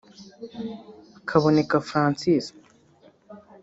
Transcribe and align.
Kaboneka 1.27 1.77
Francis 1.89 2.45